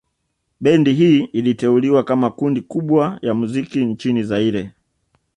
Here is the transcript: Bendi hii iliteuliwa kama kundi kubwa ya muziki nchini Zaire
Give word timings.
Bendi 0.61 0.93
hii 0.93 1.19
iliteuliwa 1.23 2.03
kama 2.03 2.29
kundi 2.31 2.61
kubwa 2.61 3.19
ya 3.21 3.33
muziki 3.33 3.85
nchini 3.85 4.23
Zaire 4.23 4.71